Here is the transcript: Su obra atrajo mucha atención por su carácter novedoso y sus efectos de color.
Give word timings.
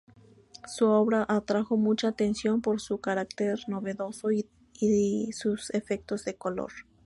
Su 0.65 0.87
obra 0.87 1.27
atrajo 1.29 1.77
mucha 1.77 2.07
atención 2.07 2.63
por 2.63 2.81
su 2.81 2.99
carácter 2.99 3.59
novedoso 3.67 4.29
y 4.31 5.31
sus 5.33 5.69
efectos 5.75 6.25
de 6.25 6.37
color. 6.37 6.71